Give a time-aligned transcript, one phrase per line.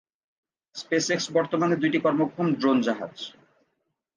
[0.75, 3.15] Space x বর্তমানে দুইটি কর্মক্ষম ড্রোন জাহাজ।